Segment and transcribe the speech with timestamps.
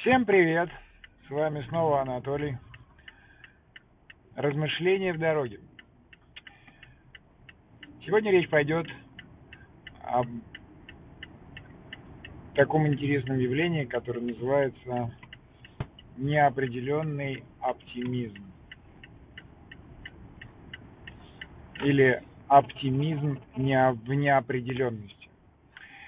[0.00, 0.70] Всем привет!
[1.28, 2.56] С вами снова Анатолий.
[4.34, 5.60] Размышления в дороге.
[8.06, 8.86] Сегодня речь пойдет
[10.02, 10.26] об
[12.54, 15.14] таком интересном явлении, которое называется
[16.16, 18.42] неопределенный оптимизм.
[21.84, 25.28] Или оптимизм в неопределенности.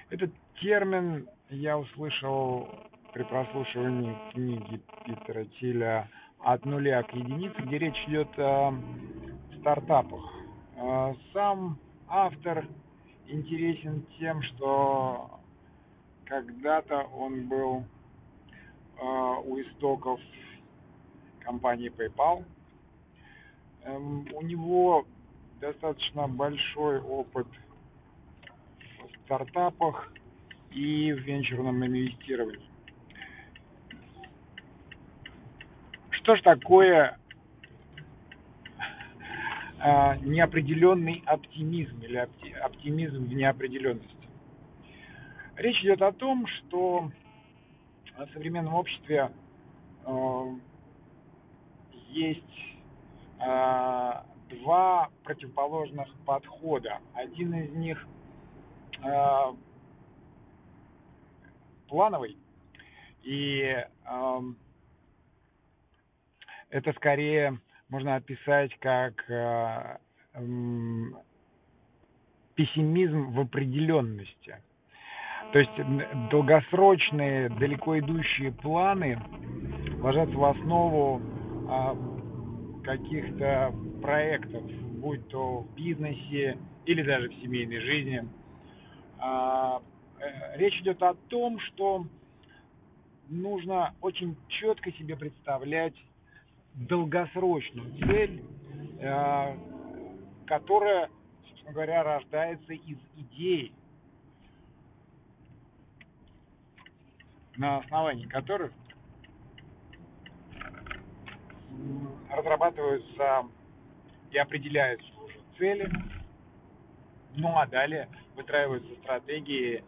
[0.09, 2.67] Этот термин я услышал
[3.13, 6.09] при прослушивании книги Питера Тиля
[6.39, 8.73] «От нуля к единице», где речь идет о
[9.59, 10.23] стартапах.
[10.77, 11.77] А, сам
[12.07, 12.67] автор
[13.27, 15.39] интересен тем, что
[16.25, 17.83] когда-то он был
[18.99, 20.19] а, у истоков
[21.41, 22.43] компании PayPal.
[23.83, 25.05] Эм, у него
[25.61, 27.47] достаточно большой опыт
[29.03, 30.11] в стартапах
[30.71, 32.72] и в венчурном инвестировании.
[36.23, 37.17] Что ж такое
[39.77, 42.15] э, неопределенный оптимизм или
[42.61, 44.29] оптимизм в неопределенности?
[45.57, 47.11] Речь идет о том, что
[48.17, 49.33] в современном обществе
[50.05, 50.55] э,
[52.11, 52.77] есть
[53.41, 54.13] э,
[54.49, 56.99] два противоположных подхода.
[57.15, 58.07] Один из них
[61.89, 62.37] плановый
[63.23, 63.85] и
[66.73, 69.97] это скорее можно описать как э,
[72.55, 74.57] пессимизм в определенности.
[75.51, 75.71] То есть
[76.31, 79.21] долгосрочные, далеко идущие планы
[80.01, 81.21] ложатся в основу
[81.69, 81.95] а,
[82.83, 83.71] каких-то
[84.01, 84.63] проектов,
[84.99, 88.27] будь то в бизнесе или даже в семейной жизни.
[89.19, 89.79] А,
[90.19, 92.07] э, речь идет о том, что
[93.29, 95.93] нужно очень четко себе представлять
[96.75, 98.43] долгосрочную цель,
[98.99, 99.57] э,
[100.47, 101.09] которая,
[101.47, 103.73] собственно говоря, рождается из идей,
[107.57, 108.71] на основании которых
[112.29, 113.45] разрабатываются
[114.31, 115.91] и определяются уже цели,
[117.35, 119.83] ну а далее выстраиваются стратегии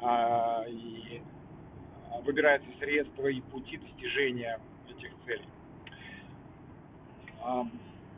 [0.00, 1.22] э, и
[2.24, 5.48] выбираются средства и пути достижения этих целей.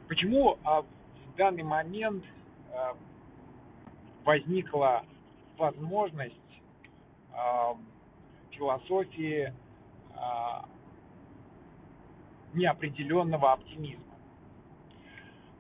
[0.09, 2.25] Почему а, в данный момент
[2.73, 2.97] а,
[4.25, 5.05] возникла
[5.59, 6.35] возможность
[8.51, 9.53] философии
[10.15, 10.65] а,
[12.55, 14.05] неопределенного оптимизма?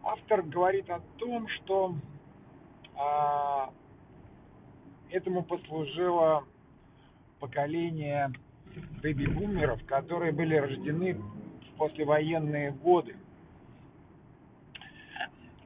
[0.05, 1.97] Автор говорит о том, что
[5.10, 6.44] этому послужило
[7.41, 8.31] поколение
[9.03, 13.16] бэби-бумеров, которые были рождены в послевоенные годы.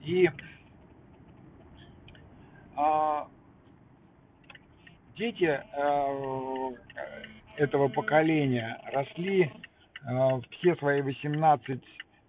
[0.02, 0.28] И
[2.76, 3.28] а,
[5.16, 6.72] дети а,
[7.56, 9.52] этого поколения росли
[10.06, 11.82] а, все свои 18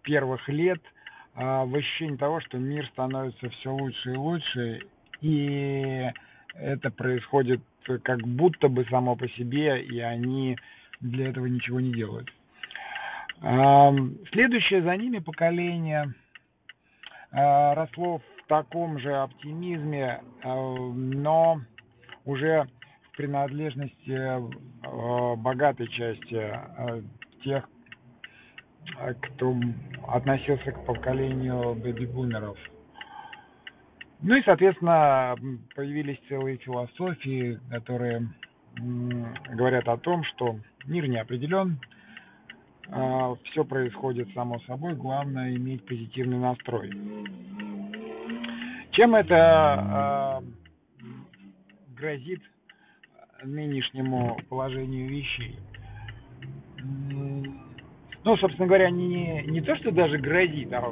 [0.03, 0.81] первых лет
[1.35, 4.79] а, в ощущении того, что мир становится все лучше и лучше,
[5.21, 6.09] и
[6.55, 7.61] это происходит
[8.03, 10.57] как будто бы само по себе, и они
[10.99, 12.29] для этого ничего не делают.
[14.31, 16.13] Следующее за ними поколение
[17.31, 21.61] росло в таком же оптимизме, э, но
[22.25, 22.67] уже
[23.03, 26.51] в принадлежности э, богатой части
[27.43, 27.67] тех,
[29.21, 29.55] кто
[30.07, 32.57] относился к поколению бэби-бумеров.
[34.21, 35.35] Ну и, соответственно,
[35.75, 38.27] появились целые философии, которые
[39.49, 41.79] говорят о том, что мир не определен,
[42.87, 46.91] все происходит само собой, главное иметь позитивный настрой.
[48.91, 50.43] Чем это а,
[51.95, 52.41] грозит
[53.43, 55.57] нынешнему положению вещей?
[58.23, 60.83] Ну, собственно говоря, не, не то, что даже грозит, а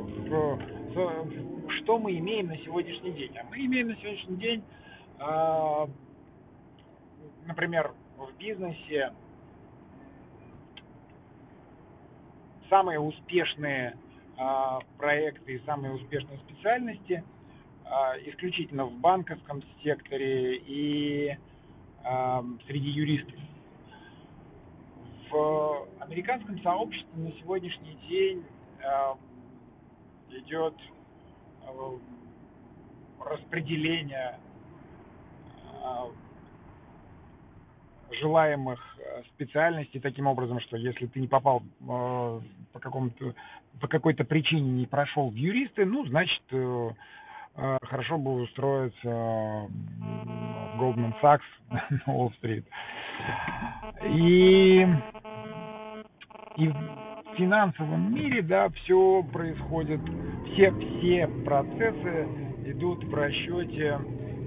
[1.81, 3.37] что мы имеем на сегодняшний день.
[3.37, 4.63] А мы имеем на сегодняшний день,
[5.19, 5.87] э,
[7.45, 9.11] например, в бизнесе
[12.69, 13.97] самые успешные
[14.37, 17.23] а, проекты и самые успешные специальности
[17.85, 21.37] а, исключительно в банковском секторе и
[22.03, 23.35] а, среди юристов.
[25.29, 28.43] В американском сообществе на сегодняшний день
[30.31, 30.73] идет
[33.19, 34.39] распределение
[38.11, 42.41] желаемых э, специальностей таким образом, что если ты не попал э,
[42.73, 43.33] по какому-то
[43.79, 46.89] по какой-то причине не прошел в юристы, ну, значит, э,
[47.55, 51.41] э, хорошо бы устроиться в Goldman Sachs
[52.05, 52.65] на Уолл-стрит.
[54.05, 54.87] И,
[56.57, 60.01] и в финансовом мире, да, все происходит,
[60.53, 62.27] все, все процессы
[62.65, 63.99] идут в расчете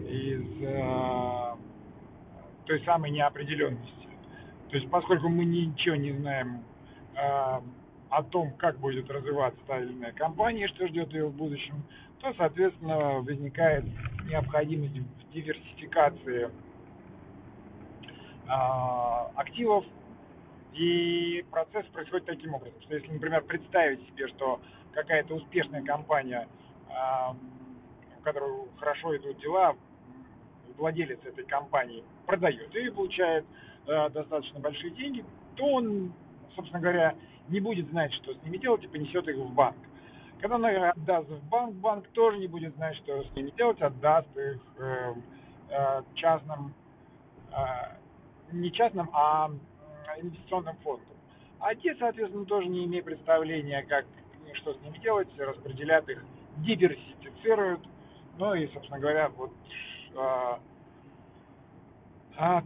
[0.08, 1.51] из э,
[2.66, 4.08] той самой неопределенности.
[4.70, 6.64] То есть поскольку мы ничего не знаем
[7.14, 7.60] э,
[8.08, 11.82] о том, как будет развиваться та или иная компания, что ждет ее в будущем,
[12.20, 13.84] то, соответственно, возникает
[14.24, 16.50] необходимость в диверсификации
[18.46, 18.50] э,
[19.34, 19.84] активов,
[20.74, 24.60] и процесс происходит таким образом, что если, например, представить себе, что
[24.92, 26.48] какая-то успешная компания,
[26.88, 26.92] э,
[28.20, 29.76] в которой хорошо идут дела,
[30.82, 33.44] владелец этой компании продает и получает
[33.86, 35.24] э, достаточно большие деньги,
[35.54, 36.12] то он,
[36.56, 37.14] собственно говоря,
[37.48, 39.76] не будет знать, что с ними делать, и понесет их в банк.
[40.40, 44.28] Когда он отдаст в банк, банк тоже не будет знать, что с ними делать, отдаст
[44.36, 45.14] их э,
[45.68, 46.74] э, частным,
[47.52, 47.62] э,
[48.50, 49.50] не частным, а
[50.20, 51.06] инвестиционным фондам.
[51.60, 54.04] А те, соответственно, тоже не имея представления, как
[54.54, 56.24] что с ними делать, распределят их,
[56.58, 57.80] диверсифицируют.
[58.38, 59.52] Ну и, собственно говоря, вот
[60.16, 60.60] а,
[62.36, 62.62] а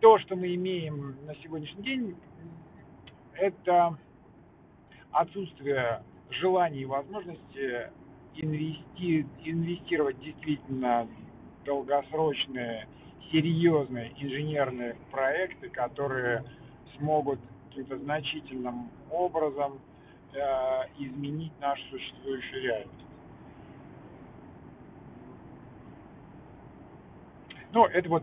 [0.00, 2.16] то, что мы имеем на сегодняшний день,
[3.34, 3.96] это
[5.12, 7.90] отсутствие желания и возможности
[8.34, 11.08] инвести, инвестировать действительно
[11.64, 12.86] долгосрочные,
[13.30, 16.44] серьезные инженерные проекты, которые
[16.96, 19.78] смогут каким-то значительным образом
[20.32, 20.38] э,
[20.98, 23.07] изменить нашу существующую реальность.
[27.72, 28.22] Ну, это вот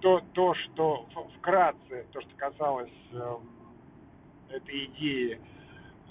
[0.00, 1.06] то, то что
[1.38, 3.36] вкратце, то, что касалось э,
[4.50, 5.38] этой идеи э,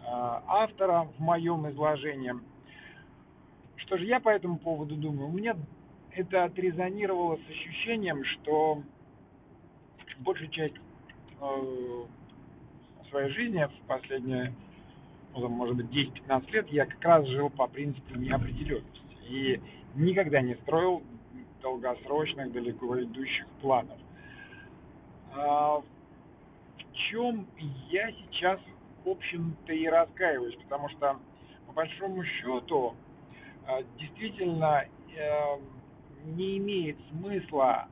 [0.03, 2.33] автора в моем изложении.
[3.77, 5.29] Что же я по этому поводу думаю?
[5.29, 5.55] У меня
[6.11, 8.83] это отрезонировало с ощущением, что
[10.19, 10.75] большую часть
[11.39, 12.03] э,
[13.09, 14.53] своей жизни в последние,
[15.35, 18.99] ну, может быть, 10-15 лет я как раз жил по принципу неопределенности.
[19.29, 19.61] И
[19.95, 21.01] никогда не строил
[21.63, 23.97] долгосрочных, далеко идущих планов.
[25.33, 25.85] А, в
[27.09, 27.47] чем
[27.89, 28.59] я сейчас,
[29.03, 31.17] в общем-то, и раскаиваюсь, потому что,
[31.65, 32.95] по большому счету,
[33.65, 35.57] а, действительно э,
[36.25, 37.87] не имеет смысла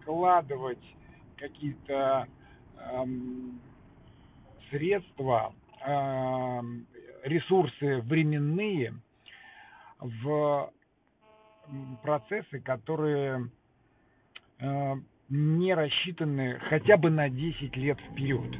[0.00, 0.82] вкладывать
[1.36, 2.28] какие-то
[2.78, 3.60] эм,
[4.70, 5.54] средства,
[5.84, 6.86] эм,
[7.24, 8.94] ресурсы временные
[9.98, 10.70] в
[12.02, 13.50] процессы, которые
[14.60, 14.94] э,
[15.28, 18.50] не рассчитаны хотя бы на 10 лет вперед.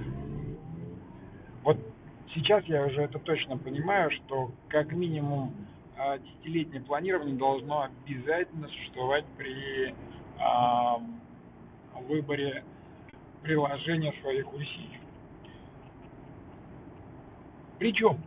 [1.62, 1.78] Вот
[2.34, 5.54] сейчас я уже это точно понимаю, что как минимум
[5.96, 9.94] э, десятилетнее планирование должно обязательно существовать при э,
[12.08, 12.64] выборе
[13.42, 14.98] приложения своих усилий.
[17.78, 18.18] Причем,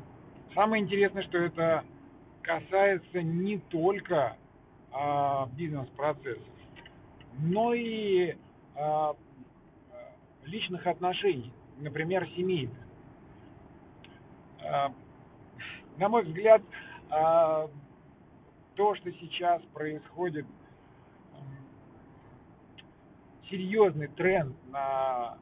[0.54, 1.84] самое интересное, что это
[2.44, 4.38] касается не только
[4.92, 6.44] а, бизнес-процессов,
[7.40, 8.36] но и
[8.76, 9.16] а,
[10.46, 12.78] личных отношений, например, семейных.
[14.64, 14.92] А,
[15.98, 16.62] на мой взгляд,
[17.10, 17.70] а,
[18.76, 20.46] то, что сейчас происходит,
[23.50, 25.38] серьезный тренд на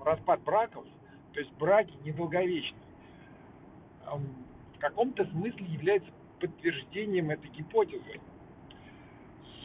[0.00, 0.84] распад браков,
[1.32, 2.76] то есть браки недолговечны,
[4.04, 6.10] в каком-то смысле является
[6.48, 8.20] подтверждением этой гипотезы.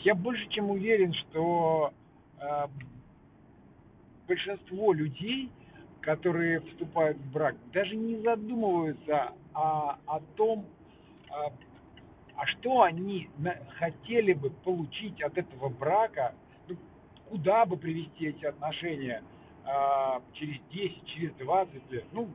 [0.03, 1.93] Я больше чем уверен, что
[2.39, 2.67] э,
[4.27, 5.49] большинство людей,
[6.01, 10.65] которые вступают в брак, даже не задумываются о, о том,
[11.29, 11.51] а,
[12.35, 13.29] а что они
[13.77, 16.33] хотели бы получить от этого брака,
[16.67, 16.77] ну,
[17.29, 19.21] куда бы привести эти отношения
[19.65, 22.05] а, через 10, через 20 лет.
[22.13, 22.29] Ну,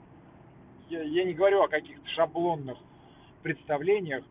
[0.90, 2.76] я, я не говорю о каких-то шаблонных
[3.42, 4.24] представлениях,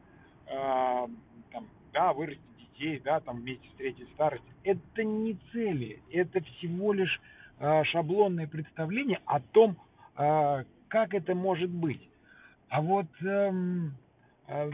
[0.48, 1.08] э,
[1.52, 4.44] там, да, вырастить детей, да, там вместе встретить старость.
[4.64, 7.22] Это не цели, это всего лишь
[7.60, 9.78] э, шаблонное представление о том,
[10.18, 12.02] э, как это может быть.
[12.70, 13.52] А вот э,
[14.48, 14.72] э,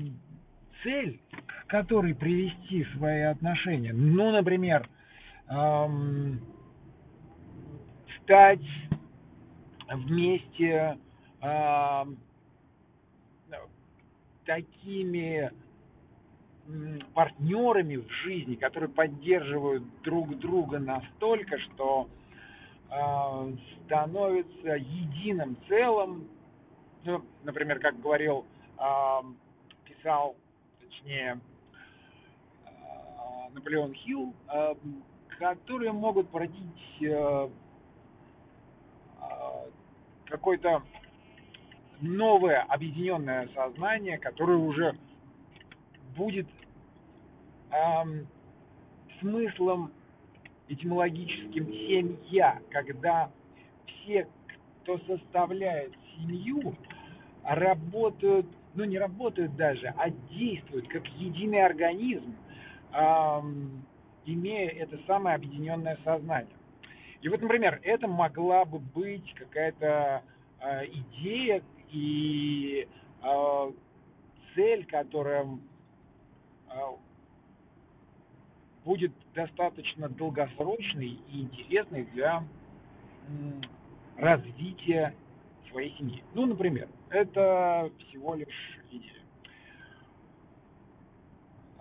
[0.84, 4.88] цель, к которой привести свои отношения, ну, например,
[5.50, 5.88] э,
[8.24, 8.66] стать
[9.92, 10.98] вместе
[11.42, 12.06] э,
[14.50, 15.52] такими
[17.14, 22.10] партнерами в жизни, которые поддерживают друг друга настолько, что
[22.90, 23.54] э,
[23.86, 26.28] становятся единым целым.
[27.04, 28.44] Ну, например, как говорил,
[28.80, 29.22] э,
[29.86, 30.36] писал,
[30.82, 31.40] точнее,
[32.66, 32.70] э,
[33.54, 34.74] Наполеон Хилл, э,
[35.38, 37.50] которые могут породить э,
[40.26, 40.82] какое-то
[42.02, 44.96] новое объединенное сознание, которое уже
[46.16, 46.48] будет
[47.72, 48.28] эм,
[49.20, 49.92] смыслом
[50.68, 53.32] этимологическим семья, когда
[53.86, 54.28] все,
[54.84, 56.76] кто составляет семью,
[57.44, 62.36] работают, ну не работают даже, а действуют как единый организм,
[62.94, 63.86] эм,
[64.26, 66.56] имея это самое объединенное сознание.
[67.22, 70.24] И вот, например, это могла бы быть какая-то
[70.62, 72.88] э, идея и
[73.24, 73.72] э,
[74.56, 75.46] цель, которая
[76.70, 76.76] э,
[78.86, 82.44] будет достаточно долгосрочной и интересной для
[83.28, 83.62] э,
[84.18, 85.16] развития
[85.70, 86.24] своей семьи.
[86.34, 89.14] Ну, например, это всего лишь идея.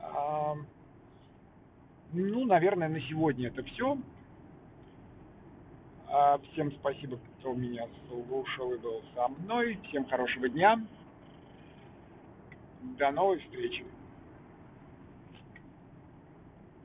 [0.00, 0.54] А,
[2.12, 3.98] ну, наверное, на сегодня это все.
[6.10, 9.78] А, всем спасибо, кто меня слушал и был со мной.
[9.88, 10.80] Всем хорошего дня.
[12.98, 13.84] До новой встречи.